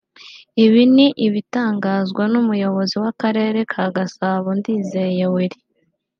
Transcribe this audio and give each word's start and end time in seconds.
Ibi 0.65 0.81
ni 0.95 1.07
ibitangazwa 1.25 2.23
n’Umuyobozi 2.31 2.95
w’Akarere 3.03 3.59
ka 3.71 3.83
Gasabo 3.95 4.47
Ndizeye 4.59 5.25
Willy 5.33 5.59